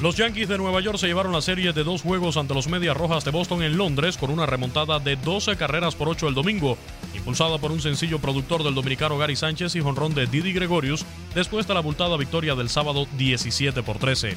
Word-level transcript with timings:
Los 0.00 0.14
Yankees 0.14 0.48
de 0.48 0.58
Nueva 0.58 0.80
York 0.80 0.96
se 0.96 1.08
llevaron 1.08 1.32
la 1.32 1.42
serie 1.42 1.72
de 1.72 1.82
dos 1.82 2.02
juegos 2.02 2.36
ante 2.36 2.54
los 2.54 2.68
Medias 2.68 2.96
Rojas 2.96 3.24
de 3.24 3.32
Boston 3.32 3.64
en 3.64 3.76
Londres 3.76 4.16
con 4.16 4.30
una 4.30 4.46
remontada 4.46 5.00
de 5.00 5.16
12 5.16 5.56
carreras 5.56 5.96
por 5.96 6.08
8 6.08 6.28
el 6.28 6.34
domingo, 6.34 6.78
impulsada 7.16 7.58
por 7.58 7.72
un 7.72 7.80
sencillo 7.80 8.20
productor 8.20 8.62
del 8.62 8.76
dominicano 8.76 9.18
Gary 9.18 9.34
Sánchez 9.34 9.74
y 9.74 9.80
jonrón 9.80 10.14
de 10.14 10.28
Didi 10.28 10.52
Gregorius 10.52 11.04
después 11.34 11.66
de 11.66 11.74
la 11.74 11.80
abultada 11.80 12.16
victoria 12.16 12.54
del 12.54 12.68
sábado 12.68 13.08
17 13.18 13.82
por 13.82 13.98
13. 13.98 14.36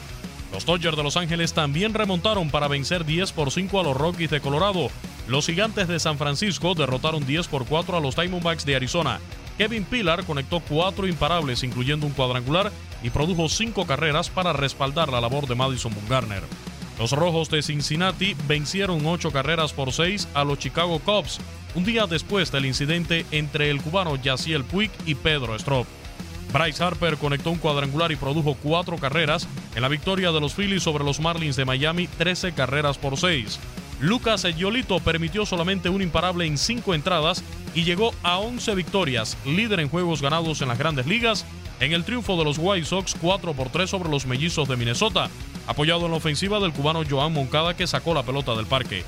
Los 0.52 0.66
Dodgers 0.66 0.98
de 0.98 1.04
Los 1.04 1.16
Ángeles 1.16 1.54
también 1.54 1.94
remontaron 1.94 2.50
para 2.50 2.68
vencer 2.68 3.06
10 3.06 3.32
por 3.32 3.52
5 3.52 3.80
a 3.80 3.84
los 3.84 3.96
Rockies 3.96 4.32
de 4.32 4.42
Colorado. 4.42 4.90
Los 5.28 5.46
Gigantes 5.46 5.88
de 5.88 6.00
San 6.00 6.18
Francisco 6.18 6.74
derrotaron 6.74 7.24
10 7.24 7.48
por 7.50 7.68
4 7.68 7.98
a 7.98 8.02
los 8.02 8.16
Diamondbacks 8.16 8.66
de 8.66 8.78
Arizona. 8.78 9.20
Kevin 9.60 9.84
Pillar 9.84 10.26
conectó 10.26 10.60
cuatro 10.60 11.06
imparables, 11.08 11.64
incluyendo 11.64 12.08
un 12.08 12.14
cuadrangular, 12.14 12.72
y 13.03 13.09
produjo 13.09 13.50
cinco 13.50 13.85
carreras 13.85 14.29
para 14.29 14.53
respaldar 14.53 15.09
la 15.09 15.22
labor 15.22 15.47
de 15.47 15.56
Madison 15.56 15.94
Bumgarner. 15.94 16.44
Los 17.00 17.12
Rojos 17.12 17.50
de 17.50 17.63
Cincinnati 17.63 18.35
vencieron 18.47 19.06
ocho 19.06 19.31
carreras 19.31 19.73
por 19.73 19.91
seis 19.91 20.28
a 20.34 20.44
los 20.44 20.59
Chicago 20.59 21.00
Cubs, 21.00 21.39
un 21.73 21.84
día 21.84 22.06
después 22.06 22.51
del 22.51 22.66
incidente 22.66 23.25
entre 23.31 23.69
el 23.69 23.81
cubano 23.81 24.16
Yaciel 24.17 24.63
Puig 24.63 24.91
y 25.06 25.16
Pedro 25.16 25.56
Strop. 25.56 25.88
Bryce 26.53 26.84
Harper 26.84 27.17
conectó 27.17 27.50
un 27.50 27.59
cuadrangular 27.59 28.12
y 28.12 28.17
produjo 28.17 28.56
cuatro 28.56 28.97
carreras 28.97 29.47
en 29.75 29.81
la 29.81 29.88
victoria 29.88 30.31
de 30.31 30.41
los 30.41 30.53
Phillies 30.53 30.83
sobre 30.83 31.03
los 31.03 31.19
Marlins 31.19 31.56
de 31.56 31.66
Miami, 31.66 32.07
13 32.07 32.51
carreras 32.51 32.97
por 32.97 33.18
seis. 33.18 33.57
Lucas 34.01 34.44
Yolito 34.57 35.00
permitió 35.00 35.45
solamente 35.45 35.88
un 35.88 36.01
imparable 36.01 36.45
en 36.45 36.57
cinco 36.57 36.94
entradas 36.94 37.44
y 37.75 37.83
llegó 37.83 38.13
a 38.23 38.39
11 38.39 38.75
victorias, 38.75 39.38
líder 39.45 39.79
en 39.79 39.89
juegos 39.89 40.22
ganados 40.22 40.62
en 40.62 40.68
las 40.68 40.79
grandes 40.79 41.06
ligas, 41.06 41.45
en 41.81 41.94
el 41.94 42.06
triunfo 42.06 42.38
de 42.38 42.46
los 42.46 42.58
White 42.59 42.86
Sox 42.86 43.16
4 43.19 43.53
por 43.53 43.69
3 43.69 43.90
sobre 43.90 44.09
los 44.09 44.28
mellizos 44.28 44.69
de 44.69 44.78
Minnesota, 44.78 45.30
apoyado 45.66 46.06
en 46.06 46.12
la 46.12 46.18
ofensiva 46.18 46.59
del 46.59 46.74
cubano 46.74 47.02
Joan 47.09 47.34
Moncada 47.34 47.75
que 47.75 47.88
sacó 47.88 48.14
la 48.14 48.24
pelota 48.24 48.56
del 48.56 48.68
parque. 48.68 49.03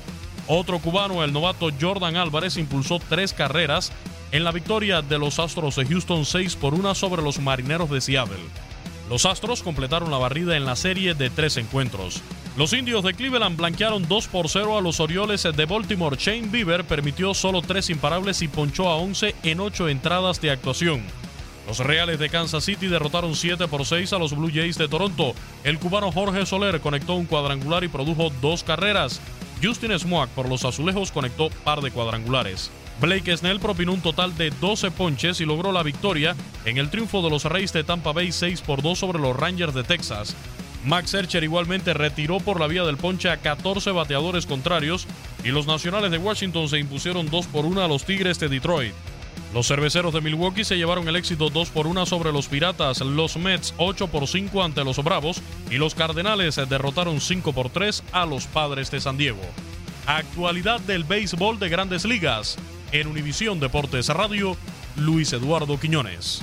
Otro 0.48 0.80
cubano, 0.80 1.22
el 1.22 1.32
novato 1.32 1.70
Jordan 1.80 2.16
Álvarez, 2.16 2.56
impulsó 2.56 2.98
tres 3.08 3.32
carreras 3.32 3.92
en 4.32 4.42
la 4.42 4.50
victoria 4.50 5.02
de 5.02 5.18
los 5.18 5.38
Astros 5.38 5.76
de 5.76 5.86
Houston 5.86 6.24
6 6.24 6.56
por 6.56 6.74
1 6.74 6.96
sobre 6.96 7.22
los 7.22 7.38
Marineros 7.38 7.88
de 7.90 8.00
Seattle. 8.00 8.36
Los 9.08 9.24
Astros 9.24 9.62
completaron 9.62 10.10
la 10.10 10.18
barrida 10.18 10.56
en 10.56 10.64
la 10.64 10.74
serie 10.74 11.14
de 11.14 11.30
tres 11.30 11.56
encuentros. 11.56 12.22
Los 12.56 12.72
indios 12.72 13.04
de 13.04 13.14
Cleveland 13.14 13.56
blanquearon 13.56 14.08
2 14.08 14.28
por 14.28 14.48
0 14.48 14.78
a 14.78 14.80
los 14.80 14.98
Orioles 14.98 15.44
de 15.44 15.64
Baltimore. 15.66 16.16
Shane 16.18 16.48
Bieber 16.48 16.84
permitió 16.84 17.34
solo 17.34 17.62
3 17.62 17.90
imparables 17.90 18.42
y 18.42 18.48
ponchó 18.48 18.88
a 18.88 18.96
11 18.96 19.36
en 19.44 19.60
8 19.60 19.88
entradas 19.88 20.40
de 20.40 20.50
actuación. 20.50 21.02
Los 21.66 21.78
Reales 21.78 22.18
de 22.18 22.28
Kansas 22.28 22.64
City 22.64 22.88
derrotaron 22.88 23.34
7 23.34 23.68
por 23.68 23.84
6 23.86 24.12
a 24.12 24.18
los 24.18 24.36
Blue 24.36 24.50
Jays 24.52 24.76
de 24.76 24.88
Toronto. 24.88 25.34
El 25.64 25.78
cubano 25.78 26.12
Jorge 26.12 26.44
Soler 26.44 26.80
conectó 26.80 27.14
un 27.14 27.26
cuadrangular 27.26 27.84
y 27.84 27.88
produjo 27.88 28.30
dos 28.42 28.62
carreras. 28.62 29.20
Justin 29.62 29.98
Smoak 29.98 30.28
por 30.30 30.48
los 30.48 30.64
azulejos 30.64 31.10
conectó 31.10 31.48
par 31.64 31.80
de 31.80 31.90
cuadrangulares. 31.90 32.70
Blake 33.00 33.36
Snell 33.36 33.60
propinó 33.60 33.92
un 33.92 34.00
total 34.00 34.36
de 34.36 34.50
12 34.50 34.90
ponches 34.90 35.40
y 35.40 35.44
logró 35.44 35.72
la 35.72 35.82
victoria 35.82 36.36
en 36.64 36.78
el 36.78 36.90
triunfo 36.90 37.22
de 37.22 37.30
los 37.30 37.44
Reyes 37.44 37.72
de 37.72 37.82
Tampa 37.82 38.12
Bay 38.12 38.30
6 38.30 38.60
por 38.60 38.82
2 38.82 38.98
sobre 38.98 39.18
los 39.18 39.36
Rangers 39.36 39.74
de 39.74 39.82
Texas. 39.82 40.36
Max 40.84 41.10
Scherzer 41.10 41.42
igualmente 41.42 41.94
retiró 41.94 42.40
por 42.40 42.60
la 42.60 42.66
vía 42.66 42.84
del 42.84 42.98
ponche 42.98 43.30
a 43.30 43.38
14 43.38 43.90
bateadores 43.92 44.46
contrarios 44.46 45.06
y 45.42 45.48
los 45.48 45.66
Nacionales 45.66 46.10
de 46.10 46.18
Washington 46.18 46.68
se 46.68 46.78
impusieron 46.78 47.30
2 47.30 47.46
por 47.46 47.64
1 47.64 47.82
a 47.82 47.88
los 47.88 48.04
Tigres 48.04 48.38
de 48.38 48.48
Detroit. 48.48 48.94
Los 49.54 49.68
cerveceros 49.68 50.12
de 50.12 50.20
Milwaukee 50.20 50.64
se 50.64 50.76
llevaron 50.76 51.06
el 51.06 51.14
éxito 51.14 51.48
2 51.48 51.70
por 51.70 51.86
1 51.86 52.06
sobre 52.06 52.32
los 52.32 52.48
Piratas, 52.48 53.00
los 53.00 53.36
Mets 53.36 53.72
8 53.76 54.08
por 54.08 54.26
5 54.26 54.64
ante 54.64 54.82
los 54.82 55.02
Bravos 55.04 55.40
y 55.70 55.76
los 55.76 55.94
Cardenales 55.94 56.56
derrotaron 56.68 57.20
5 57.20 57.52
por 57.52 57.70
3 57.70 58.02
a 58.10 58.26
los 58.26 58.48
Padres 58.48 58.90
de 58.90 59.00
San 59.00 59.16
Diego. 59.16 59.42
Actualidad 60.06 60.80
del 60.80 61.04
béisbol 61.04 61.60
de 61.60 61.68
grandes 61.68 62.04
ligas. 62.04 62.56
En 62.90 63.06
Univisión 63.06 63.60
Deportes 63.60 64.08
Radio, 64.08 64.56
Luis 64.96 65.32
Eduardo 65.32 65.78
Quiñones. 65.78 66.42